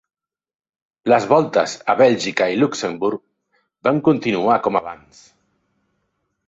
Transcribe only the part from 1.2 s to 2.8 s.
Voltes a Bèlgica i